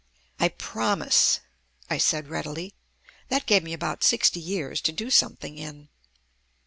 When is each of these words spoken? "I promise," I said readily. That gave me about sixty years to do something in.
"I 0.39 0.49
promise," 0.49 1.41
I 1.87 1.99
said 1.99 2.27
readily. 2.27 2.73
That 3.29 3.45
gave 3.45 3.61
me 3.61 3.71
about 3.73 4.03
sixty 4.03 4.39
years 4.39 4.81
to 4.81 4.91
do 4.91 5.11
something 5.11 5.59
in. 5.59 5.89